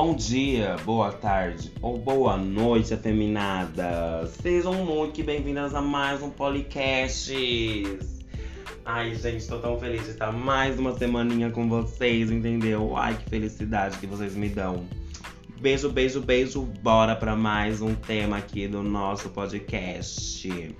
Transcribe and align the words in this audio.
Bom 0.00 0.14
dia, 0.14 0.76
boa 0.84 1.10
tarde 1.10 1.72
ou 1.82 1.98
boa 1.98 2.36
noite, 2.36 2.94
afeminadas. 2.94 4.30
Sejam 4.40 4.72
muito 4.72 5.24
bem-vindas 5.24 5.74
a 5.74 5.80
mais 5.80 6.22
um 6.22 6.30
podcast. 6.30 7.34
Ai, 8.84 9.16
gente, 9.16 9.48
tô 9.48 9.58
tão 9.58 9.76
feliz 9.76 10.04
de 10.04 10.10
estar 10.10 10.30
mais 10.30 10.78
uma 10.78 10.96
semaninha 10.96 11.50
com 11.50 11.68
vocês, 11.68 12.30
entendeu? 12.30 12.96
Ai, 12.96 13.16
que 13.16 13.28
felicidade 13.28 13.98
que 13.98 14.06
vocês 14.06 14.36
me 14.36 14.48
dão. 14.48 14.86
Beijo, 15.60 15.90
beijo, 15.90 16.20
beijo. 16.20 16.62
Bora 16.80 17.16
para 17.16 17.34
mais 17.34 17.80
um 17.80 17.92
tema 17.96 18.36
aqui 18.36 18.68
do 18.68 18.84
nosso 18.84 19.30
podcast. 19.30 20.76